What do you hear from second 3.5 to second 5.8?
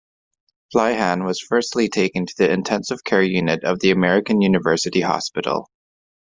of the American University Hospital.